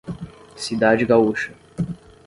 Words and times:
Cidade 0.55 1.05
Gaúcha 1.05 1.53